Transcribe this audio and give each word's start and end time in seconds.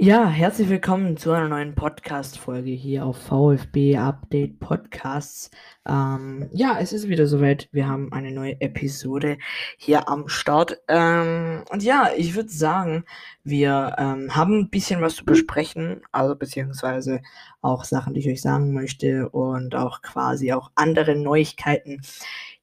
Ja, 0.00 0.28
herzlich 0.28 0.68
willkommen 0.68 1.16
zu 1.16 1.32
einer 1.32 1.48
neuen 1.48 1.74
Podcast-Folge 1.74 2.70
hier 2.70 3.04
auf 3.04 3.20
VfB 3.20 3.96
Update 3.96 4.60
Podcasts. 4.60 5.50
Ähm, 5.84 6.48
ja, 6.52 6.78
es 6.78 6.92
ist 6.92 7.08
wieder 7.08 7.26
soweit. 7.26 7.68
Wir 7.72 7.88
haben 7.88 8.12
eine 8.12 8.30
neue 8.30 8.60
Episode 8.60 9.38
hier 9.76 10.08
am 10.08 10.28
Start. 10.28 10.80
Ähm, 10.86 11.64
und 11.70 11.82
ja, 11.82 12.10
ich 12.16 12.36
würde 12.36 12.48
sagen, 12.48 13.06
wir 13.42 13.96
ähm, 13.98 14.36
haben 14.36 14.60
ein 14.60 14.70
bisschen 14.70 15.00
was 15.02 15.16
zu 15.16 15.24
besprechen, 15.24 16.02
also 16.12 16.36
beziehungsweise 16.36 17.20
auch 17.60 17.82
Sachen, 17.82 18.14
die 18.14 18.20
ich 18.20 18.28
euch 18.28 18.40
sagen 18.40 18.72
möchte 18.72 19.28
und 19.30 19.74
auch 19.74 20.00
quasi 20.02 20.52
auch 20.52 20.70
andere 20.76 21.16
Neuigkeiten, 21.16 22.02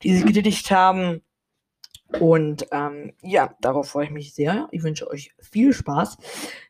die 0.03 0.15
sich 0.15 0.25
getätigt 0.25 0.71
haben. 0.71 1.21
Und 2.19 2.67
ähm, 2.71 3.13
ja, 3.21 3.55
darauf 3.61 3.89
freue 3.89 4.05
ich 4.05 4.11
mich 4.11 4.33
sehr. 4.33 4.67
Ich 4.71 4.83
wünsche 4.83 5.09
euch 5.09 5.33
viel 5.39 5.73
Spaß 5.73 6.17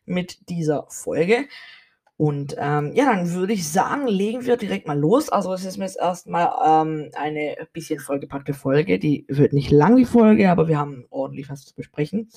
mit 0.06 0.50
dieser 0.50 0.86
Folge. 0.90 1.48
Und 2.18 2.56
ähm, 2.58 2.94
ja, 2.94 3.14
dann 3.14 3.34
würde 3.34 3.52
ich 3.52 3.70
sagen, 3.70 4.08
legen 4.08 4.46
wir 4.46 4.56
direkt 4.56 4.88
mal 4.88 4.98
los. 4.98 5.28
Also 5.28 5.52
es 5.54 5.66
ist 5.66 5.76
jetzt 5.76 6.00
erstmal 6.00 6.50
ähm, 6.66 7.12
eine 7.14 7.58
bisschen 7.74 8.00
vollgepackte 8.00 8.54
Folge. 8.54 9.00
Die 9.00 9.26
wird 9.28 9.52
nicht 9.52 9.70
lang, 9.70 9.98
die 9.98 10.06
Folge, 10.06 10.50
aber 10.50 10.70
wir 10.70 10.80
haben 10.80 11.06
ordentlich 11.10 11.50
was 11.50 11.66
zu 11.66 11.76
besprechen. 11.76 12.30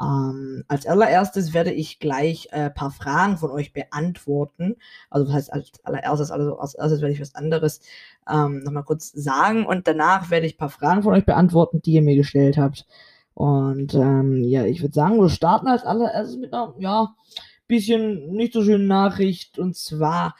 Ähm, 0.00 0.64
als 0.66 0.84
allererstes 0.84 1.54
werde 1.54 1.70
ich 1.70 2.00
gleich 2.00 2.52
ein 2.52 2.66
äh, 2.66 2.70
paar 2.70 2.90
Fragen 2.90 3.36
von 3.36 3.52
euch 3.52 3.72
beantworten. 3.72 4.74
Also 5.10 5.26
das 5.26 5.34
heißt, 5.34 5.52
als 5.52 5.72
allererstes, 5.84 6.32
also 6.32 6.58
als 6.58 6.74
erstes 6.74 7.00
werde 7.00 7.14
ich 7.14 7.20
was 7.20 7.36
anderes 7.36 7.82
ähm, 8.28 8.58
nochmal 8.64 8.82
kurz 8.82 9.12
sagen. 9.12 9.64
Und 9.64 9.86
danach 9.86 10.30
werde 10.30 10.46
ich 10.46 10.56
ein 10.56 10.58
paar 10.58 10.70
Fragen 10.70 11.04
von 11.04 11.14
euch 11.14 11.24
beantworten, 11.24 11.80
die 11.82 11.92
ihr 11.92 12.02
mir 12.02 12.16
gestellt 12.16 12.58
habt. 12.58 12.84
Und 13.34 13.94
ähm, 13.94 14.42
ja, 14.42 14.64
ich 14.64 14.82
würde 14.82 14.94
sagen, 14.94 15.20
wir 15.20 15.28
starten 15.28 15.68
als 15.68 15.84
allererstes 15.84 16.36
mit 16.36 16.52
einer, 16.52 16.74
ja, 16.78 17.14
bisschen 17.70 18.32
nicht 18.32 18.52
so 18.52 18.62
schönen 18.62 18.86
Nachricht. 18.86 19.58
Und 19.58 19.76
zwar 19.76 20.36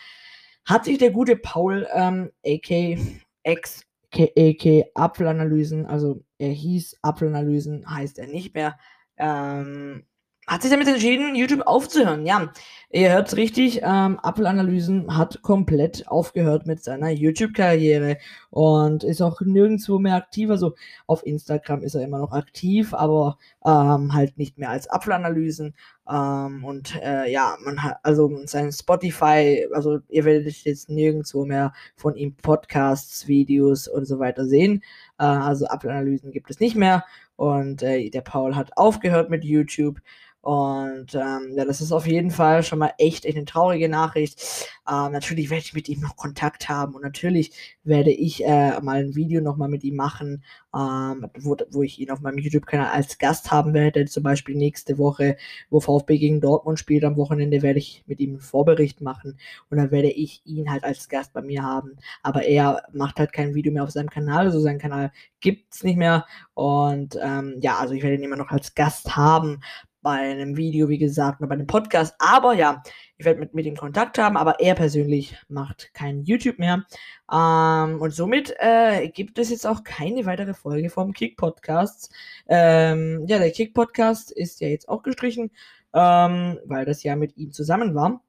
hat 0.66 0.84
sich 0.84 0.98
der 0.98 1.10
gute 1.10 1.36
Paul, 1.36 1.88
ähm, 1.94 2.30
AK, 2.44 2.98
X, 3.44 3.86
AK 4.12 4.90
Apfelanalysen, 4.94 5.86
also 5.86 6.22
er 6.38 6.50
hieß 6.50 6.98
Apfelanalysen, 7.02 7.88
heißt 7.88 8.18
er 8.18 8.26
nicht 8.26 8.54
mehr, 8.54 8.78
ähm, 9.16 10.04
hat 10.46 10.62
sich 10.62 10.70
damit 10.70 10.88
entschieden, 10.88 11.36
YouTube 11.36 11.66
aufzuhören. 11.66 12.26
Ja, 12.26 12.52
ihr 12.92 13.12
hört 13.12 13.36
richtig, 13.36 13.82
ähm, 13.84 14.18
Apple-Analysen 14.22 15.16
hat 15.16 15.42
komplett 15.42 16.08
aufgehört 16.08 16.66
mit 16.66 16.82
seiner 16.82 17.10
YouTube-Karriere 17.10 18.18
und 18.50 19.04
ist 19.04 19.22
auch 19.22 19.40
nirgendwo 19.40 19.98
mehr 19.98 20.16
aktiv. 20.16 20.50
Also 20.50 20.74
auf 21.06 21.24
Instagram 21.24 21.82
ist 21.82 21.94
er 21.94 22.02
immer 22.02 22.18
noch 22.18 22.32
aktiv, 22.32 22.92
aber 22.92 23.38
ähm, 23.64 24.12
halt 24.12 24.38
nicht 24.38 24.58
mehr 24.58 24.70
als 24.70 24.86
Apple-Analysen. 24.86 25.74
Ähm, 26.10 26.64
und 26.64 27.00
äh, 27.00 27.30
ja, 27.30 27.56
man 27.64 27.82
hat 27.82 27.98
also 28.02 28.30
sein 28.46 28.72
Spotify, 28.72 29.66
also 29.72 30.00
ihr 30.08 30.24
werdet 30.24 30.52
jetzt 30.64 30.88
nirgendwo 30.90 31.44
mehr 31.44 31.72
von 31.94 32.16
ihm 32.16 32.34
Podcasts, 32.34 33.28
Videos 33.28 33.86
und 33.86 34.06
so 34.06 34.18
weiter 34.18 34.46
sehen. 34.46 34.82
Äh, 35.18 35.24
also 35.24 35.66
Apple-Analysen 35.66 36.32
gibt 36.32 36.50
es 36.50 36.58
nicht 36.58 36.74
mehr. 36.74 37.04
Und 37.36 37.82
äh, 37.82 38.10
der 38.10 38.20
Paul 38.20 38.54
hat 38.54 38.76
aufgehört 38.76 39.30
mit 39.30 39.44
YouTube. 39.44 40.00
Und 40.42 41.14
ähm, 41.14 41.52
ja, 41.54 41.66
das 41.66 41.82
ist 41.82 41.92
auf 41.92 42.06
jeden 42.06 42.30
Fall 42.30 42.62
schon 42.62 42.78
mal 42.78 42.94
echt, 42.96 43.26
echt 43.26 43.36
eine 43.36 43.44
traurige 43.44 43.90
Nachricht. 43.90 44.70
Ähm, 44.88 45.12
natürlich 45.12 45.50
werde 45.50 45.64
ich 45.64 45.74
mit 45.74 45.88
ihm 45.90 46.00
noch 46.00 46.16
Kontakt 46.16 46.68
haben 46.70 46.94
und 46.94 47.02
natürlich 47.02 47.52
werde 47.84 48.10
ich 48.10 48.44
äh, 48.46 48.80
mal 48.80 49.00
ein 49.00 49.14
Video 49.14 49.42
nochmal 49.42 49.68
mit 49.68 49.84
ihm 49.84 49.96
machen, 49.96 50.42
ähm, 50.74 51.26
wo, 51.38 51.56
wo 51.70 51.82
ich 51.82 51.98
ihn 51.98 52.10
auf 52.10 52.20
meinem 52.20 52.38
YouTube-Kanal 52.38 52.88
als 52.90 53.18
Gast 53.18 53.50
haben 53.50 53.74
werde. 53.74 54.06
Zum 54.06 54.22
Beispiel 54.22 54.54
nächste 54.56 54.96
Woche, 54.96 55.36
wo 55.68 55.80
VfB 55.80 56.16
gegen 56.16 56.40
Dortmund 56.40 56.78
spielt 56.78 57.04
am 57.04 57.16
Wochenende, 57.16 57.60
werde 57.60 57.78
ich 57.78 58.02
mit 58.06 58.18
ihm 58.20 58.30
einen 58.30 58.40
Vorbericht 58.40 59.02
machen 59.02 59.38
und 59.68 59.76
dann 59.76 59.90
werde 59.90 60.10
ich 60.10 60.40
ihn 60.46 60.70
halt 60.70 60.84
als 60.84 61.10
Gast 61.10 61.34
bei 61.34 61.42
mir 61.42 61.62
haben. 61.62 61.98
Aber 62.22 62.44
er 62.44 62.84
macht 62.94 63.18
halt 63.18 63.34
kein 63.34 63.54
Video 63.54 63.72
mehr 63.72 63.84
auf 63.84 63.90
seinem 63.90 64.08
Kanal, 64.08 64.46
also 64.46 64.60
seinen 64.60 64.78
Kanal 64.78 65.12
gibt 65.40 65.74
es 65.74 65.84
nicht 65.84 65.96
mehr. 65.98 66.26
Und 66.54 67.18
ähm, 67.22 67.56
ja, 67.60 67.78
also 67.78 67.92
ich 67.92 68.02
werde 68.02 68.16
ihn 68.16 68.22
immer 68.22 68.36
noch 68.36 68.50
als 68.50 68.74
Gast 68.74 69.16
haben 69.16 69.60
bei 70.02 70.18
einem 70.18 70.56
Video, 70.56 70.88
wie 70.88 70.98
gesagt, 70.98 71.40
oder 71.40 71.48
bei 71.48 71.54
einem 71.54 71.66
Podcast. 71.66 72.14
Aber 72.18 72.54
ja, 72.54 72.82
ich 73.16 73.24
werde 73.24 73.40
mit, 73.40 73.54
mit 73.54 73.66
ihm 73.66 73.76
Kontakt 73.76 74.18
haben, 74.18 74.36
aber 74.36 74.60
er 74.60 74.74
persönlich 74.74 75.36
macht 75.48 75.92
kein 75.92 76.24
YouTube 76.24 76.58
mehr. 76.58 76.84
Ähm, 77.32 78.00
und 78.00 78.12
somit 78.12 78.54
äh, 78.58 79.08
gibt 79.08 79.38
es 79.38 79.50
jetzt 79.50 79.66
auch 79.66 79.84
keine 79.84 80.26
weitere 80.26 80.54
Folge 80.54 80.90
vom 80.90 81.12
Kick 81.12 81.36
Podcast. 81.36 82.12
Ähm, 82.48 83.24
ja, 83.26 83.38
der 83.38 83.50
Kick 83.50 83.74
Podcast 83.74 84.32
ist 84.32 84.60
ja 84.60 84.68
jetzt 84.68 84.88
auch 84.88 85.02
gestrichen, 85.02 85.50
ähm, 85.92 86.58
weil 86.64 86.84
das 86.84 87.02
ja 87.02 87.16
mit 87.16 87.36
ihm 87.36 87.52
zusammen 87.52 87.94
war. 87.94 88.22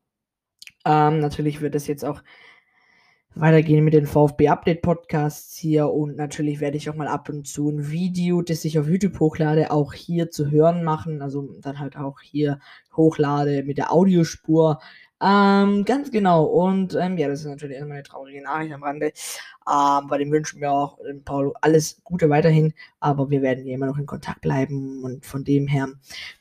Ähm, 0.85 1.19
natürlich 1.19 1.61
wird 1.61 1.75
es 1.75 1.87
jetzt 1.87 2.03
auch 2.03 2.21
weitergehen 3.35 3.83
mit 3.83 3.93
den 3.93 4.05
VfB 4.05 4.49
Update 4.49 4.81
Podcasts 4.81 5.55
hier 5.57 5.89
und 5.89 6.17
natürlich 6.17 6.59
werde 6.59 6.77
ich 6.77 6.89
auch 6.89 6.95
mal 6.95 7.07
ab 7.07 7.29
und 7.29 7.47
zu 7.47 7.69
ein 7.69 7.89
Video, 7.89 8.41
das 8.41 8.65
ich 8.65 8.77
auf 8.77 8.87
YouTube 8.87 9.19
hochlade, 9.19 9.71
auch 9.71 9.93
hier 9.93 10.31
zu 10.31 10.51
hören 10.51 10.83
machen. 10.83 11.21
Also 11.21 11.49
dann 11.61 11.79
halt 11.79 11.97
auch 11.97 12.19
hier 12.21 12.59
hochlade 12.95 13.63
mit 13.63 13.77
der 13.77 13.91
Audiospur. 13.91 14.79
Ähm, 15.21 15.85
ganz 15.85 16.09
genau. 16.09 16.45
Und 16.45 16.95
ähm, 16.95 17.17
ja, 17.17 17.27
das 17.27 17.41
ist 17.41 17.45
natürlich 17.45 17.75
erstmal 17.75 17.97
eine 17.97 18.03
traurige 18.03 18.41
Nachricht 18.41 18.73
am 18.73 18.83
Rande. 18.83 19.13
Ähm, 19.71 20.07
bei 20.07 20.17
dem 20.17 20.31
wünschen 20.31 20.59
wir 20.59 20.71
auch 20.71 20.97
dem 20.97 21.23
Paul 21.23 21.53
alles 21.61 22.01
Gute 22.03 22.29
weiterhin. 22.29 22.73
Aber 22.99 23.29
wir 23.29 23.43
werden 23.43 23.63
hier 23.63 23.75
immer 23.75 23.85
noch 23.85 23.99
in 23.99 24.07
Kontakt 24.07 24.41
bleiben. 24.41 25.03
Und 25.03 25.25
von 25.25 25.43
dem 25.43 25.67
her 25.67 25.89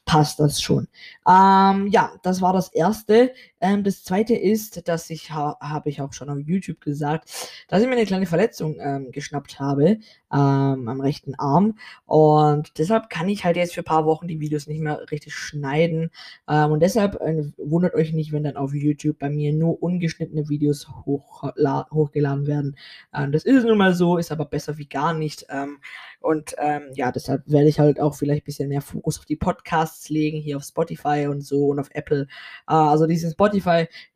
passt 0.07 0.41
das 0.41 0.63
schon. 0.63 0.89
Ähm, 1.29 1.89
ja, 1.89 2.13
das 2.23 2.41
war 2.41 2.55
das 2.55 2.73
erste. 2.73 3.33
Ähm, 3.61 3.85
das 3.85 4.05
zweite 4.05 4.35
ist, 4.35 4.89
dass 4.89 5.11
ich, 5.11 5.31
ha 5.31 5.57
habe 5.61 5.89
ich 5.91 6.01
auch 6.01 6.13
schon 6.13 6.31
auf 6.31 6.39
YouTube 6.39 6.81
gesagt, 6.81 7.31
dass 7.69 7.83
ich 7.83 7.89
mir 7.89 7.95
eine 7.95 8.07
kleine 8.07 8.27
Verletzung 8.27 8.77
ähm, 8.81 9.11
geschnappt 9.13 9.59
habe 9.61 9.99
ähm, 10.33 10.89
am 10.89 11.01
rechten 11.01 11.35
Arm. 11.37 11.79
Und 12.07 12.79
deshalb 12.79 13.11
kann 13.11 13.29
ich 13.29 13.45
halt 13.45 13.57
jetzt 13.57 13.75
für 13.75 13.83
ein 13.83 13.85
paar 13.85 14.07
Wochen 14.07 14.29
die 14.29 14.41
Videos 14.41 14.67
nicht 14.67 14.81
mehr 14.81 15.11
richtig 15.11 15.35
schneiden. 15.35 16.11
Ähm, 16.49 16.73
und 16.73 16.81
deshalb 16.81 17.21
äh, 17.21 17.45
wundert 17.59 17.95
euch 17.95 18.13
nicht, 18.13 18.33
wenn 18.33 18.45
dann 18.45 18.57
auf 18.57 18.75
YouTube 18.75 19.19
bei 19.19 19.31
mir 19.31 19.53
nur 19.53 19.83
ungeschnittene 19.83 20.49
Videos 20.49 20.89
hochgeladen 21.07 22.47
werden. 22.47 22.77
Ähm, 23.15 23.33
das 23.33 23.45
ist 23.45 23.65
nun 23.65 23.79
mal 23.79 23.95
so, 23.95 24.19
ist 24.19 24.33
aber 24.33 24.45
besser 24.45 24.79
wie 24.79 24.87
gar 24.87 25.15
nicht. 25.15 25.47
Ähm, 25.51 25.79
und 26.21 26.55
ja, 26.95 27.13
deshalb 27.13 27.45
werde 27.47 27.69
ich 27.69 27.81
halt 27.81 27.99
auch 27.99 28.15
vielleicht 28.15 28.43
ein 28.43 28.45
bisschen 28.45 28.69
mehr 28.69 28.83
Fokus 28.83 29.19
auf 29.19 29.25
die 29.25 29.37
Podcasts 29.37 30.11
legen, 30.11 30.39
hier 30.39 30.59
auf 30.59 30.65
Spotify 30.65 31.27
und 31.29 31.41
so 31.41 31.69
und 31.69 31.79
auf 31.79 31.89
Apple. 31.93 32.27
Äh, 32.69 32.75
also 32.75 33.07
diesen 33.07 33.31
Spotify, 33.31 33.50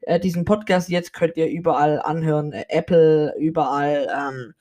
äh, 0.03 0.21
diesen 0.21 0.45
Podcast 0.45 0.89
jetzt 0.89 1.13
könnt 1.13 1.37
ihr 1.37 1.49
überall 1.49 2.01
anhören. 2.01 2.53
Äh, 2.53 2.65
Apple, 2.69 3.35
überall. 3.39 4.09
Ähm, 4.15 4.55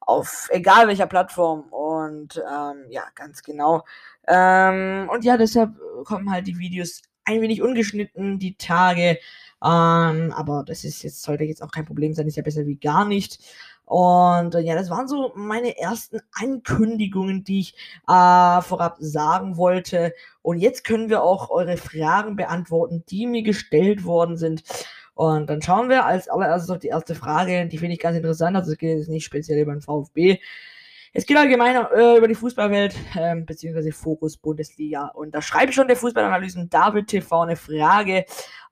auf 0.00 0.48
egal 0.50 0.86
welcher 0.88 1.06
Plattform 1.06 1.60
und 1.70 2.36
ähm, 2.36 2.84
ja, 2.90 3.04
ganz 3.14 3.42
genau. 3.42 3.84
Ähm, 4.28 5.08
und 5.12 5.24
ja, 5.24 5.36
deshalb 5.36 5.70
kommen 6.04 6.30
halt 6.30 6.46
die 6.46 6.58
Videos 6.58 7.02
ein 7.24 7.40
wenig 7.40 7.62
ungeschnitten, 7.62 8.38
die 8.38 8.56
Tage. 8.56 9.18
Aber 9.60 10.62
das 10.66 10.84
ist 10.84 11.02
jetzt, 11.04 11.22
sollte 11.22 11.44
jetzt 11.44 11.62
auch 11.62 11.70
kein 11.70 11.86
Problem 11.86 12.12
sein, 12.12 12.26
ist 12.26 12.36
ja 12.36 12.42
besser 12.42 12.66
wie 12.66 12.76
gar 12.76 13.06
nicht. 13.06 13.38
Und 13.84 14.54
äh, 14.54 14.60
ja, 14.60 14.74
das 14.74 14.90
waren 14.90 15.08
so 15.08 15.32
meine 15.34 15.78
ersten 15.78 16.20
Ankündigungen, 16.32 17.44
die 17.44 17.60
ich 17.60 17.74
äh, 18.08 18.62
vorab 18.62 18.96
sagen 18.98 19.56
wollte. 19.56 20.14
Und 20.42 20.58
jetzt 20.58 20.84
können 20.84 21.10
wir 21.10 21.22
auch 21.22 21.50
eure 21.50 21.76
Fragen 21.76 22.36
beantworten, 22.36 23.04
die 23.08 23.26
mir 23.26 23.42
gestellt 23.42 24.04
worden 24.04 24.36
sind. 24.36 24.64
Und 25.14 25.48
dann 25.48 25.62
schauen 25.62 25.88
wir 25.88 26.06
als 26.06 26.28
allererstes 26.28 26.70
auf 26.70 26.78
die 26.78 26.88
erste 26.88 27.14
Frage, 27.14 27.66
die 27.66 27.78
finde 27.78 27.94
ich 27.94 28.00
ganz 28.00 28.16
interessant. 28.16 28.56
Also 28.56 28.72
es 28.72 28.78
geht 28.78 28.98
jetzt 28.98 29.08
nicht 29.08 29.24
speziell 29.24 29.60
über 29.60 29.72
den 29.72 29.82
VfB, 29.82 30.40
es 31.16 31.26
geht 31.26 31.36
allgemein 31.36 31.76
äh, 31.76 32.16
über 32.16 32.26
die 32.26 32.34
Fußballwelt, 32.34 32.96
äh, 33.14 33.36
beziehungsweise 33.36 33.92
Fokus 33.92 34.36
Bundesliga. 34.36 35.12
Und 35.14 35.32
da 35.32 35.40
schreibt 35.40 35.72
schon 35.72 35.86
der 35.86 35.96
Fußballanalysen 35.96 36.68
David 36.70 37.06
TV 37.06 37.42
eine 37.42 37.54
Frage. 37.54 38.24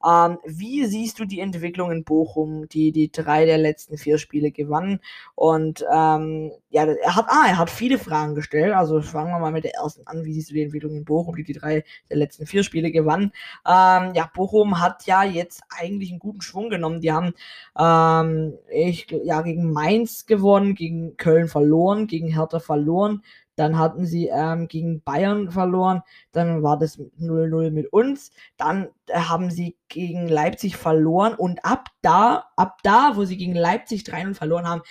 Ähm, 0.07 0.39
wie 0.45 0.85
siehst 0.87 1.19
du 1.19 1.25
die 1.25 1.41
Entwicklung 1.41 1.91
in 1.93 2.05
Bochum, 2.05 2.69
die 2.69 2.93
die 2.93 3.11
drei 3.11 3.45
der 3.45 3.59
letzten 3.59 3.99
vier 3.99 4.19
Spiele 4.19 4.51
gewannen? 4.51 5.01
Und 5.35 5.85
ähm, 5.93 6.53
ja, 6.71 6.85
er 6.85 7.17
hat, 7.17 7.27
ah, 7.29 7.45
er 7.49 7.59
hat 7.59 7.71
viele 7.71 7.99
Fragen 7.99 8.35
gestellt. 8.35 8.75
Also 8.75 9.01
fangen 9.03 9.31
wir 9.31 9.39
mal 9.39 9.53
mit 9.53 9.65
der 9.65 9.75
ersten 9.75 10.07
an. 10.07 10.25
Wie 10.25 10.33
siehst 10.33 10.51
du 10.51 10.55
die 10.55 10.63
Entwicklung 10.63 10.97
in 10.97 11.05
Bochum, 11.05 11.37
die 11.37 11.45
die 11.45 11.53
drei 11.53 11.85
der 12.11 12.17
letzten 12.17 12.47
vier 12.47 12.63
Spiele 12.65 12.91
gewannen? 12.91 13.33
Ähm, 13.67 14.13
ja, 14.15 14.31
Bochum 14.35 14.81
hat 14.81 15.07
ja 15.07 15.23
jetzt 15.25 15.63
eigentlich 15.69 16.11
einen 16.11 16.19
guten 16.19 16.41
Schwung 16.41 16.71
genommen. 16.71 17.01
Die 17.01 17.13
haben 17.13 17.35
ähm, 17.79 18.55
ich, 18.71 19.07
ja, 19.25 19.43
gegen 19.43 19.73
Mainz 19.73 20.27
gewonnen, 20.27 20.75
gegen 20.75 21.17
Köln 21.17 21.49
verloren, 21.49 22.07
gegen 22.07 22.29
Hertha 22.29 22.61
verloren. 22.61 23.23
Dann 23.63 23.79
hatten 23.79 24.07
sie 24.07 24.27
ähm, 24.27 24.67
gegen 24.67 25.03
Bayern 25.03 25.53
verloren. 25.53 26.03
Dann 26.33 26.65
war 26.65 26.77
das 26.77 26.99
0-0 26.99 27.71
mit 27.71 27.93
uns. 27.93 28.33
Dann 28.57 28.89
äh, 29.07 29.21
haben 29.21 29.53
sie 29.53 29.77
gegen 29.87 30.27
Leipzig 30.27 30.77
verloren. 30.77 31.35
Und 31.35 31.65
ab 31.65 31.91
da, 32.01 32.47
ab 32.57 32.79
da, 32.83 33.13
wo 33.15 33.25
sie 33.25 33.37
gegen 33.37 33.55
Leipzig 33.55 34.03
3-0 34.03 34.35
verloren 34.35 34.67
haben, 34.67 34.83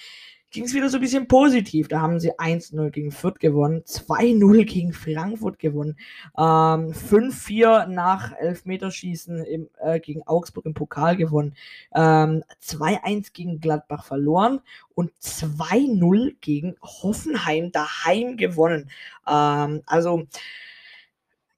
ging 0.52 0.66
es 0.66 0.74
wieder 0.74 0.90
so 0.90 0.98
ein 0.98 1.02
bisschen 1.02 1.28
positiv. 1.28 1.88
Da 1.88 2.02
haben 2.02 2.20
sie 2.20 2.34
1-0 2.34 2.90
gegen 2.92 3.12
Fürth 3.12 3.40
gewonnen, 3.40 3.84
2-0 3.86 4.66
gegen 4.66 4.94
Frankfurt 4.94 5.60
gewonnen, 5.60 5.98
ähm, 6.38 6.94
5-4 6.94 7.88
nach 7.88 8.34
Elfmeterschießen 8.38 9.44
im, 9.46 9.70
äh, 9.80 10.00
gegen 10.00 10.28
Augsburg 10.28 10.66
im 10.66 10.74
Pokal 10.74 11.16
gewonnen, 11.16 11.56
ähm, 11.96 12.44
2-1 12.60 13.34
gegen 13.34 13.60
Gladbach 13.60 14.04
verloren 14.04 14.60
und 14.94 15.12
2-0 15.20 16.36
gegen 16.42 16.76
Hoffenheim 16.82 17.72
daheim 17.72 18.36
gewonnen. 18.36 18.90
Ähm, 19.28 19.82
also 19.86 20.28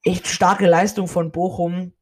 echt 0.03 0.27
starke 0.27 0.67
Leistung 0.67 1.07
von 1.07 1.31
Bochum 1.31 1.93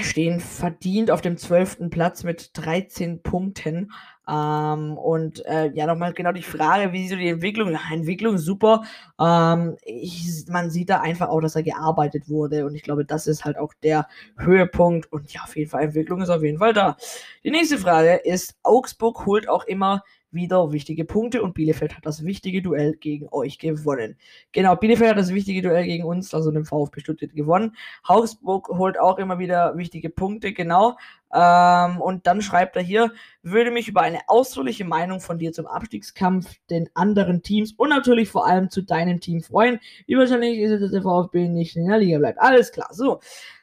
stehen 0.00 0.40
verdient 0.40 1.10
auf 1.10 1.20
dem 1.20 1.36
12. 1.36 1.90
Platz 1.90 2.24
mit 2.24 2.50
13 2.54 3.22
Punkten. 3.22 3.92
Ähm, 4.28 4.98
und 4.98 5.44
äh, 5.46 5.70
ja, 5.72 5.86
nochmal 5.86 6.12
genau 6.12 6.32
die 6.32 6.42
Frage, 6.42 6.92
wie 6.92 7.08
so 7.08 7.16
die 7.16 7.28
Entwicklung? 7.28 7.70
Ja, 7.72 7.80
Entwicklung 7.90 8.36
super. 8.36 8.84
Ähm, 9.18 9.76
ich, 9.84 10.44
man 10.48 10.70
sieht 10.70 10.90
da 10.90 11.00
einfach 11.00 11.28
auch, 11.28 11.40
dass 11.40 11.56
er 11.56 11.62
gearbeitet 11.62 12.28
wurde. 12.28 12.66
Und 12.66 12.74
ich 12.74 12.82
glaube, 12.82 13.04
das 13.04 13.26
ist 13.26 13.44
halt 13.44 13.56
auch 13.56 13.72
der 13.82 14.06
Höhepunkt. 14.36 15.10
Und 15.12 15.32
ja, 15.32 15.42
auf 15.42 15.56
jeden 15.56 15.70
Fall, 15.70 15.84
Entwicklung 15.84 16.20
ist 16.20 16.30
auf 16.30 16.42
jeden 16.42 16.58
Fall 16.58 16.74
da. 16.74 16.96
Die 17.42 17.50
nächste 17.50 17.78
Frage 17.78 18.16
ist, 18.16 18.56
Augsburg 18.62 19.24
holt 19.24 19.48
auch 19.48 19.64
immer 19.64 20.02
wieder 20.30 20.72
wichtige 20.72 21.04
Punkte 21.04 21.42
und 21.42 21.54
Bielefeld 21.54 21.96
hat 21.96 22.04
das 22.04 22.24
wichtige 22.24 22.62
Duell 22.62 22.94
gegen 22.94 23.28
euch 23.30 23.58
gewonnen. 23.58 24.16
Genau, 24.52 24.76
Bielefeld 24.76 25.10
hat 25.10 25.18
das 25.18 25.32
wichtige 25.32 25.62
Duell 25.62 25.84
gegen 25.84 26.04
uns, 26.04 26.34
also 26.34 26.50
den 26.50 26.64
VfB 26.64 27.00
Stuttgart 27.00 27.34
gewonnen. 27.34 27.76
Augsburg 28.04 28.68
holt 28.68 28.98
auch 28.98 29.18
immer 29.18 29.38
wieder 29.38 29.76
wichtige 29.76 30.10
Punkte, 30.10 30.52
genau. 30.52 30.96
Ähm, 31.32 32.00
und 32.00 32.26
dann 32.26 32.40
schreibt 32.40 32.76
er 32.76 32.82
hier, 32.82 33.12
würde 33.42 33.70
mich 33.70 33.88
über 33.88 34.00
eine 34.00 34.20
ausführliche 34.28 34.84
Meinung 34.84 35.20
von 35.20 35.38
dir 35.38 35.52
zum 35.52 35.66
Abstiegskampf, 35.66 36.54
den 36.70 36.88
anderen 36.94 37.42
Teams 37.42 37.72
und 37.72 37.90
natürlich 37.90 38.28
vor 38.28 38.46
allem 38.46 38.70
zu 38.70 38.82
deinem 38.82 39.20
Team 39.20 39.42
freuen. 39.42 39.78
Wie 40.06 40.16
wahrscheinlich 40.16 40.58
ist 40.58 40.72
es, 40.72 40.80
dass 40.80 40.90
der 40.90 41.02
VfB 41.02 41.48
nicht 41.48 41.76
in 41.76 41.86
der 41.86 41.98
Liga 41.98 42.18
bleibt. 42.18 42.38
Alles 42.38 42.72
klar, 42.72 42.88
so. 42.92 43.20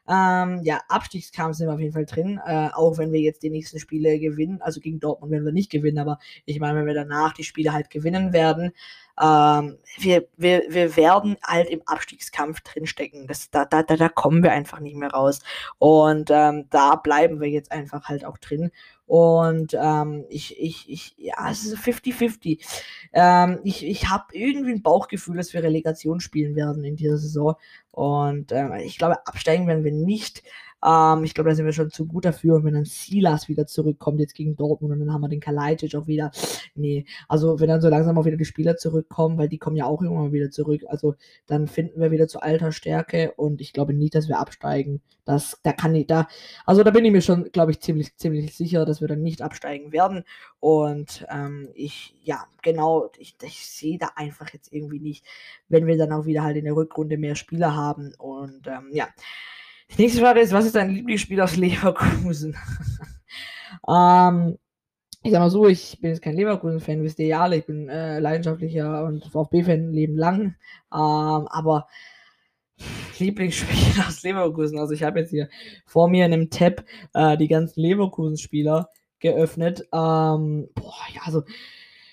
Ähm, 0.08 0.62
ja, 0.64 0.82
Abstiegskampf 0.88 1.56
sind 1.56 1.68
wir 1.68 1.74
auf 1.74 1.80
jeden 1.80 1.94
Fall 1.94 2.06
drin, 2.06 2.40
äh, 2.46 2.70
auch 2.74 2.98
wenn 2.98 3.12
wir 3.12 3.20
jetzt 3.20 3.42
die 3.44 3.50
nächsten 3.50 3.80
Spiele 3.80 4.20
gewinnen. 4.20 4.62
Also 4.62 4.80
gegen 4.80 5.00
Dortmund 5.00 5.32
werden 5.32 5.46
wir 5.46 5.52
nicht 5.52 5.72
gewinnen, 5.72 5.98
aber 5.98 6.20
ich 6.46 6.60
meine, 6.60 6.78
wenn 6.80 6.86
wir 6.86 6.94
danach 6.94 7.34
die 7.34 7.44
Spiele 7.44 7.74
halt 7.74 7.90
gewinnen 7.90 8.32
werden, 8.32 8.72
ähm, 9.22 9.78
wir, 9.98 10.28
wir, 10.36 10.64
wir 10.70 10.96
werden 10.98 11.38
halt 11.44 11.70
im 11.70 11.82
Abstiegskampf 11.86 12.62
drinstecken. 12.62 13.28
Das, 13.28 13.50
da, 13.50 13.66
da, 13.66 13.84
da, 13.84 13.96
da 13.96 14.10
kommen 14.10 14.44
wir 14.44 14.52
einfach 14.52 14.80
nicht 14.80 14.96
mehr 14.96 15.12
raus. 15.12 15.40
Und 15.78 16.30
ähm, 16.32 16.68
da 16.70 16.96
bleiben 16.96 17.40
wir 17.40 17.50
jetzt 17.50 17.72
einfach 17.72 18.06
halt 18.06 18.26
auch 18.26 18.38
drin. 18.38 18.72
Und 19.06 19.76
ähm, 19.80 20.26
ich, 20.30 20.60
ich, 20.60 20.90
ich, 20.90 21.16
ja, 21.18 21.50
es 21.50 21.64
ist 21.64 21.78
50-50. 21.78 22.60
Ähm, 23.14 23.60
ich 23.64 23.86
ich 23.86 24.10
habe 24.10 24.26
irgendwie 24.32 24.72
ein 24.72 24.82
Bauchgefühl, 24.82 25.38
dass 25.38 25.54
wir 25.54 25.64
Relegation 25.64 26.20
spielen 26.20 26.56
werden 26.56 26.84
in 26.84 26.96
dieser 26.96 27.18
Saison. 27.18 27.56
Und 27.92 28.52
ähm, 28.52 28.74
ich 28.74 28.98
glaube, 28.98 29.26
absteigen 29.28 29.68
werden 29.68 29.84
wir 29.84 29.92
nicht. 29.92 30.44
Ähm, 30.86 31.24
ich 31.24 31.34
glaube, 31.34 31.50
da 31.50 31.56
sind 31.56 31.66
wir 31.66 31.74
schon 31.74 31.90
zu 31.90 32.06
gut 32.06 32.26
dafür. 32.26 32.56
Und 32.56 32.66
wenn 32.66 32.76
dann 32.76 32.86
Silas 32.86 33.50
wieder 33.50 33.66
zurückkommt, 33.66 34.20
jetzt 34.20 34.36
gegen 34.36 34.56
Dortmund, 34.56 34.94
und 34.94 35.00
dann 35.00 35.12
haben 35.12 35.22
wir 35.22 35.30
den 35.30 35.40
Kalajdzic 35.40 35.96
auch 35.96 36.08
wieder. 36.08 36.32
Nee, 36.76 37.06
also 37.28 37.60
wenn 37.60 37.70
dann 37.70 37.82
so 37.82 37.90
langsam 37.90 38.18
auch 38.18 38.26
wieder 38.26 38.38
die 38.38 38.46
Spieler 38.46 38.78
zurückkommen, 38.78 39.38
weil 39.38 39.50
die 39.50 39.58
kommen 39.58 39.78
ja 39.78 39.86
auch 39.86 40.02
irgendwann 40.02 40.32
wieder 40.32 40.52
zurück. 40.52 40.84
Also 40.88 41.16
dann 41.48 41.68
finden 41.68 42.00
wir 42.00 42.12
wieder 42.12 42.28
zu 42.28 42.42
alter 42.42 42.72
Stärke 42.72 43.34
und 43.36 43.62
ich 43.62 43.74
glaube 43.74 43.94
nicht, 43.94 44.16
dass 44.16 44.28
wir 44.28 44.40
absteigen. 44.40 45.02
Das, 45.26 45.60
da 45.64 45.74
kann 45.74 45.96
ich 45.96 46.06
da, 46.06 46.28
also 46.66 46.84
da 46.84 46.92
bin 46.92 47.04
ich 47.04 47.12
mir 47.12 47.22
schon, 47.22 47.52
glaube 47.52 47.72
ich, 47.72 47.80
ziemlich, 47.82 48.16
ziemlich 48.18 48.56
sicher, 48.56 48.86
dass 48.86 49.02
wir 49.02 49.08
dann 49.08 49.24
nicht 49.24 49.42
absteigen 49.42 49.92
werden. 49.92 50.24
Und 50.60 51.26
ähm, 51.32 51.70
ich, 51.74 52.16
ja, 52.24 52.46
genau, 52.62 53.10
ich, 53.18 53.36
ich 53.42 53.66
sehe 53.66 53.98
da 53.98 54.12
einfach 54.16 54.54
jetzt 54.54 54.72
irgendwie 54.72 55.00
nicht, 55.00 55.26
wenn 55.68 55.88
wir 55.88 55.98
dann 55.98 56.12
auch 56.12 56.26
wieder 56.26 56.44
halt 56.44 56.58
in 56.58 56.66
der 56.66 56.76
Rückrunde 56.76 57.18
mehr 57.18 57.36
Spieler 57.36 57.76
haben. 57.76 58.14
Und 58.20 58.68
ähm, 58.68 58.90
ja. 58.92 59.08
Die 59.92 60.02
nächste 60.02 60.22
Frage 60.22 60.42
ist, 60.42 60.52
was 60.52 60.66
ist 60.66 60.76
dein 60.76 60.90
Lieblingsspiel 60.90 61.40
aus 61.42 61.56
Leverkusen? 61.56 62.56
ähm, 63.88 64.58
ich 65.24 65.32
sag 65.32 65.40
mal 65.40 65.50
so, 65.50 65.68
ich 65.68 66.00
bin 66.02 66.12
jetzt 66.12 66.22
kein 66.22 66.36
Leverkusen-Fan, 66.36 67.02
wisst 67.02 67.20
ihr 67.20 67.28
ja 67.28 67.42
alle, 67.42 67.58
ich 67.58 67.66
bin 67.66 67.90
äh, 67.90 68.20
leidenschaftlicher 68.20 69.06
und 69.06 69.26
VfB-Fan 69.26 69.92
Leben 69.92 70.18
lang. 70.18 70.56
Ähm, 70.94 71.48
aber 71.48 71.88
Lieblingsspiel 73.20 74.04
aus 74.08 74.24
Leverkusen. 74.24 74.78
Also 74.78 74.94
ich 74.94 75.04
habe 75.04 75.20
jetzt 75.20 75.30
hier 75.30 75.50
vor 75.86 76.10
mir 76.10 76.26
in 76.26 76.34
einem 76.34 76.50
Tab 76.50 76.84
äh, 77.14 77.38
die 77.38 77.48
ganzen 77.48 77.80
Leverkusen-Spieler 77.82 78.90
geöffnet. 79.20 79.82
Ähm, 79.94 80.70
boah, 80.76 81.06
ja, 81.14 81.22
also 81.24 81.44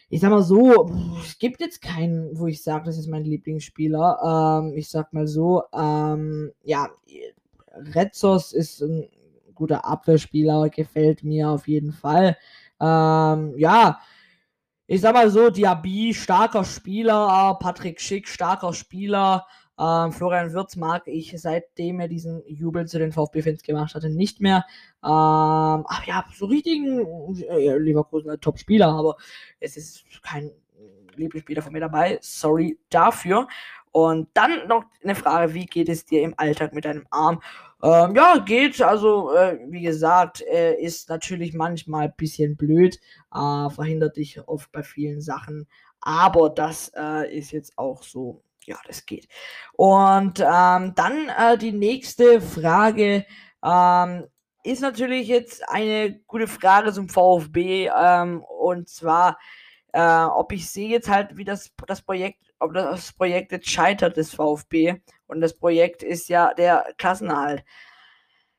ich 0.09 0.21
sag 0.21 0.31
mal 0.31 0.43
so, 0.43 0.91
es 1.25 1.39
gibt 1.39 1.61
jetzt 1.61 1.81
keinen, 1.81 2.39
wo 2.39 2.47
ich 2.47 2.63
sage, 2.63 2.85
das 2.85 2.99
ist 2.99 3.09
mein 3.09 3.25
Lieblingsspieler. 3.25 4.61
Ähm, 4.63 4.77
ich 4.77 4.89
sag 4.91 5.13
mal 5.13 5.27
so, 5.27 5.63
ähm, 5.75 6.53
ja, 6.63 6.91
Retzos 7.75 8.53
ist 8.53 8.81
ein 8.81 9.09
guter 9.55 9.85
Abwehrspieler, 9.85 10.69
gefällt 10.71 11.25
mir 11.25 11.51
auf 11.51 11.69
jeden 11.69 11.93
Fall. 11.93 12.37
Ähm, 12.81 13.55
ja, 13.57 14.01
ich 14.87 15.01
sag 15.01 15.15
mal 15.15 15.31
so, 15.31 15.51
Diaby, 15.51 16.13
starker 16.15 16.65
Spieler, 16.65 17.57
Patrick 17.61 18.01
Schick, 18.01 18.29
starker 18.29 18.73
Spieler. 18.73 19.47
Ähm, 19.79 20.13
Florian 20.13 20.53
Wirtz 20.53 20.77
mag 20.77 21.07
ich, 21.07 21.35
seitdem 21.41 22.01
er 22.01 22.09
diesen 22.09 22.43
Jubel 22.47 22.87
zu 22.87 22.99
den 22.99 23.13
VfB-Fans 23.13 23.63
gemacht 23.63 23.95
hatte, 23.95 24.11
nicht 24.11 24.41
mehr. 24.41 24.65
Ähm, 25.03 25.85
ach 25.87 26.05
ja, 26.07 26.25
so 26.35 26.47
richtigen 26.47 27.01
äh, 27.49 27.79
Leverkusen 27.79 28.39
Top-Spieler, 28.41 28.89
aber 28.89 29.17
es 29.61 29.77
ist 29.77 30.05
kein 30.23 30.51
Lieblingsspieler 31.17 31.63
von 31.63 31.73
mir 31.73 31.81
dabei. 31.81 32.19
Sorry 32.21 32.79
dafür. 32.91 33.49
Und 33.93 34.29
dann 34.35 34.67
noch 34.69 34.85
eine 35.03 35.15
Frage, 35.15 35.55
wie 35.55 35.67
geht 35.67 35.89
es 35.89 36.07
dir 36.07 36.23
im 36.23 36.35
Alltag 36.39 36.73
mit 36.73 36.87
deinem 36.87 37.07
Arm? 37.11 37.43
Ähm, 37.83 38.15
ja, 38.15 38.39
geht. 38.39 38.81
Also, 38.81 39.35
äh, 39.35 39.59
wie 39.69 39.83
gesagt, 39.83 40.41
äh, 40.43 40.75
ist 40.75 41.09
natürlich 41.09 41.53
manchmal 41.53 42.07
ein 42.07 42.15
bisschen 42.17 42.57
blöd, 42.57 42.99
äh, 43.35 43.71
verhindert 43.71 44.17
dich 44.17 44.41
oft 44.49 44.73
bei 44.73 44.83
vielen 44.83 45.21
Sachen. 45.21 45.69
Aber 46.01 46.51
das 46.51 46.91
äh, 46.97 47.37
ist 47.37 47.53
jetzt 47.53 47.77
auch 47.77 48.03
so, 48.03 48.43
ja, 48.65 48.77
das 48.87 49.05
geht. 49.05 49.29
Und 49.75 50.41
ähm, 50.41 50.95
dann 50.95 51.29
äh, 51.39 51.59
die 51.59 51.73
nächste 51.73 52.41
Frage 52.41 53.27
ähm, 53.63 54.25
ist 54.65 54.81
natürlich 54.81 55.29
jetzt 55.29 55.69
eine 55.69 56.21
gute 56.27 56.47
Frage 56.47 56.93
zum 56.93 57.09
VfB. 57.09 57.91
Ähm, 57.97 58.43
und 58.43 58.89
zwar, 58.89 59.39
äh, 59.93 60.25
ob 60.25 60.53
ich 60.53 60.69
sehe 60.69 60.89
jetzt 60.89 61.09
halt, 61.09 61.37
wie 61.37 61.45
das, 61.45 61.71
das 61.87 62.03
Projekt 62.03 62.39
ob 62.63 62.75
das 62.75 63.13
Projekt 63.13 63.53
jetzt 63.53 63.69
scheitert 63.69 64.17
des 64.17 64.35
VfB. 64.35 64.95
Und 65.27 65.41
das 65.41 65.55
Projekt 65.55 66.03
ist 66.03 66.29
ja 66.29 66.55
der 66.55 66.87
Klassenerhalt. 66.97 67.65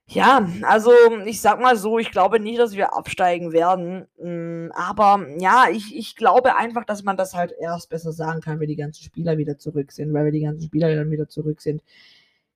Ja, 0.05 0.45
also 0.63 0.91
ich 1.25 1.39
sag 1.39 1.61
mal 1.61 1.77
so, 1.77 1.97
ich 1.97 2.11
glaube 2.11 2.39
nicht, 2.39 2.59
dass 2.59 2.75
wir 2.75 2.93
absteigen 2.93 3.53
werden. 3.53 4.05
Mm, 4.17 4.71
aber 4.73 5.25
ja, 5.39 5.67
ich, 5.71 5.95
ich 5.95 6.15
glaube 6.17 6.57
einfach, 6.57 6.83
dass 6.83 7.03
man 7.03 7.15
das 7.15 7.33
halt 7.33 7.53
erst 7.59 7.89
besser 7.89 8.11
sagen 8.11 8.41
kann, 8.41 8.59
wenn 8.59 8.67
die 8.67 8.75
ganzen 8.75 9.03
Spieler 9.03 9.37
wieder 9.37 9.57
zurück 9.57 9.91
sind, 9.93 10.13
weil 10.13 10.25
wir 10.25 10.31
die 10.33 10.41
ganzen 10.41 10.67
Spieler 10.67 10.93
dann 10.93 11.09
wieder 11.09 11.29
zurück 11.29 11.61
sind 11.61 11.81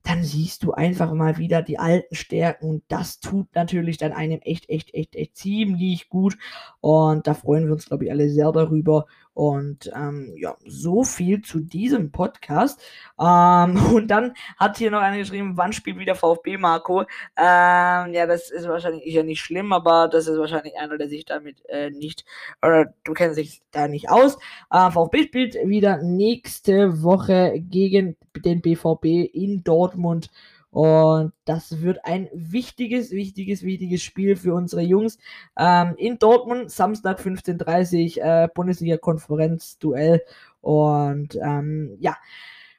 dann 0.03 0.23
siehst 0.23 0.63
du 0.63 0.71
einfach 0.71 1.13
mal 1.13 1.37
wieder 1.37 1.61
die 1.61 1.79
alten 1.79 2.15
Stärken 2.15 2.69
und 2.69 2.83
das 2.87 3.19
tut 3.19 3.53
natürlich 3.53 3.97
dann 3.97 4.13
einem 4.13 4.39
echt, 4.41 4.69
echt, 4.69 4.93
echt, 4.93 5.15
echt 5.15 5.35
ziemlich 5.35 6.09
gut. 6.09 6.37
Und 6.79 7.27
da 7.27 7.33
freuen 7.33 7.65
wir 7.65 7.73
uns, 7.73 7.87
glaube 7.87 8.05
ich, 8.05 8.11
alle 8.11 8.29
sehr 8.29 8.51
darüber 8.51 9.05
und 9.37 9.91
ähm, 9.95 10.33
ja, 10.35 10.57
so 10.65 11.03
viel 11.03 11.43
zu 11.43 11.59
diesem 11.59 12.11
Podcast 12.11 12.81
ähm, 13.19 13.77
und 13.93 14.07
dann 14.07 14.33
hat 14.57 14.79
hier 14.79 14.89
noch 14.89 14.99
einer 14.99 15.19
geschrieben, 15.19 15.57
wann 15.57 15.73
spielt 15.73 15.99
wieder 15.99 16.15
VfB, 16.15 16.57
Marco? 16.57 17.01
Ähm, 17.01 18.13
ja, 18.13 18.25
das 18.25 18.49
ist 18.49 18.67
wahrscheinlich 18.67 19.05
ja 19.05 19.21
nicht 19.21 19.41
schlimm, 19.41 19.73
aber 19.73 20.07
das 20.07 20.25
ist 20.25 20.39
wahrscheinlich 20.39 20.75
einer, 20.79 20.97
der 20.97 21.07
sich 21.07 21.23
damit 21.23 21.63
äh, 21.69 21.91
nicht, 21.91 22.25
oder 22.65 22.91
du 23.03 23.13
kennst 23.13 23.37
dich 23.37 23.61
da 23.69 23.87
nicht 23.87 24.09
aus. 24.09 24.39
Äh, 24.71 24.89
VfB 24.89 25.25
spielt 25.25 25.53
wieder 25.65 26.01
nächste 26.01 27.03
Woche 27.03 27.59
gegen 27.59 28.17
den 28.43 28.61
BVB 28.61 29.05
in 29.05 29.63
Dortmund. 29.63 30.31
Und 30.69 31.33
das 31.45 31.81
wird 31.81 32.03
ein 32.03 32.29
wichtiges, 32.33 33.11
wichtiges, 33.11 33.63
wichtiges 33.63 34.03
Spiel 34.03 34.35
für 34.35 34.53
unsere 34.53 34.81
Jungs. 34.81 35.17
Ähm, 35.57 35.95
in 35.97 36.19
Dortmund, 36.19 36.71
Samstag 36.71 37.19
15.30 37.19 38.17
Uhr, 38.17 38.25
äh, 38.25 38.47
Bundesliga-Konferenz-Duell. 38.53 40.21
Und 40.61 41.35
ähm, 41.41 41.97
ja. 41.99 42.17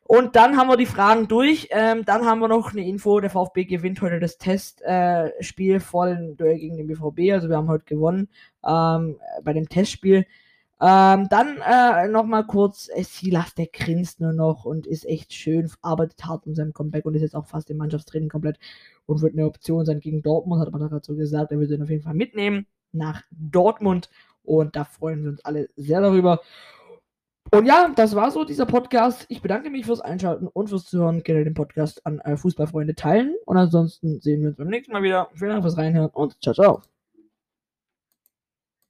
Und 0.04 0.36
dann 0.36 0.56
haben 0.56 0.68
wir 0.68 0.78
die 0.78 0.86
Fragen 0.86 1.28
durch. 1.28 1.68
Ähm, 1.70 2.04
dann 2.04 2.24
haben 2.24 2.40
wir 2.40 2.48
noch 2.48 2.72
eine 2.72 2.86
Info. 2.86 3.20
Der 3.20 3.30
VfB 3.30 3.64
gewinnt 3.64 4.00
heute 4.00 4.20
das 4.20 4.38
Testspiel 4.38 5.74
äh, 5.74 5.80
vor 5.80 6.06
dem 6.06 6.36
Duell 6.36 6.58
gegen 6.58 6.78
den 6.78 6.86
BVB. 6.86 7.32
Also 7.32 7.50
wir 7.50 7.56
haben 7.56 7.68
heute 7.68 7.84
gewonnen 7.84 8.28
ähm, 8.66 9.18
bei 9.42 9.52
dem 9.52 9.68
Testspiel. 9.68 10.26
Ähm, 10.80 11.28
dann 11.28 11.58
äh, 11.66 12.06
nochmal 12.08 12.46
kurz, 12.46 12.88
äh, 12.94 13.02
Silas, 13.02 13.54
der 13.54 13.66
grinst 13.66 14.20
nur 14.20 14.32
noch 14.32 14.64
und 14.64 14.86
ist 14.86 15.04
echt 15.06 15.32
schön, 15.32 15.70
arbeitet 15.82 16.24
hart 16.24 16.46
um 16.46 16.54
sein 16.54 16.72
Comeback 16.72 17.04
und 17.04 17.14
ist 17.14 17.22
jetzt 17.22 17.34
auch 17.34 17.46
fast 17.46 17.68
im 17.70 17.78
Mannschaftstraining 17.78 18.28
komplett 18.28 18.58
und 19.06 19.20
wird 19.22 19.32
eine 19.32 19.46
Option 19.46 19.84
sein 19.84 20.00
gegen 20.00 20.22
Dortmund, 20.22 20.60
hat 20.60 20.72
gerade 20.72 21.04
so 21.04 21.16
gesagt, 21.16 21.50
er 21.50 21.58
will 21.58 21.72
ihn 21.72 21.82
auf 21.82 21.90
jeden 21.90 22.04
Fall 22.04 22.14
mitnehmen 22.14 22.66
nach 22.92 23.22
Dortmund 23.30 24.08
Und 24.44 24.76
da 24.76 24.84
freuen 24.84 25.24
wir 25.24 25.30
uns 25.30 25.44
alle 25.44 25.68
sehr 25.76 26.00
darüber. 26.00 26.40
Und 27.50 27.66
ja, 27.66 27.90
das 27.94 28.14
war 28.14 28.30
so 28.30 28.44
dieser 28.44 28.66
Podcast. 28.66 29.24
Ich 29.28 29.40
bedanke 29.42 29.70
mich 29.70 29.86
fürs 29.86 30.00
Einschalten 30.00 30.46
und 30.48 30.68
fürs 30.68 30.84
Zuhören. 30.84 31.22
Gerne 31.22 31.44
den 31.44 31.54
Podcast 31.54 32.04
an 32.06 32.18
äh, 32.20 32.36
Fußballfreunde 32.36 32.94
teilen. 32.94 33.34
Und 33.46 33.56
ansonsten 33.56 34.20
sehen 34.20 34.42
wir 34.42 34.48
uns 34.48 34.58
beim 34.58 34.68
nächsten 34.68 34.92
Mal 34.92 35.02
wieder. 35.02 35.28
Vielen 35.34 35.50
Dank 35.50 35.62
fürs 35.62 35.78
Reinhören 35.78 36.10
und 36.10 36.36
ciao, 36.42 36.54
ciao. 36.54 36.97